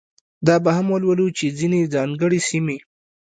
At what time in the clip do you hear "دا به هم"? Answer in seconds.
0.47-0.87